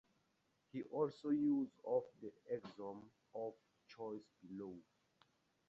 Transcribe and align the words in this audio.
See 0.71 0.81
also 0.89 1.29
use 1.29 1.69
of 1.85 2.01
the 2.23 2.31
axiom 2.51 3.03
of 3.35 3.53
choice 3.87 4.25
below. 4.47 4.75